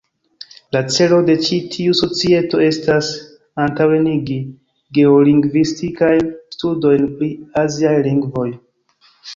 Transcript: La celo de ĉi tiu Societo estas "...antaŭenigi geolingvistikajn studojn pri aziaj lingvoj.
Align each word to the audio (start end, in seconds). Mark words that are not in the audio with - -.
La 0.75 0.79
celo 0.93 1.17
de 1.27 1.35
ĉi 1.47 1.59
tiu 1.75 1.97
Societo 1.99 2.63
estas 2.69 3.11
"...antaŭenigi 3.67 4.41
geolingvistikajn 5.01 6.29
studojn 6.59 7.09
pri 7.21 7.33
aziaj 7.67 7.95
lingvoj. 8.11 8.51